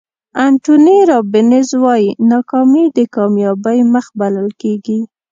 [0.45, 4.99] انتوني رابینز وایي ناکامي د کامیابۍ مخ بلل کېږي.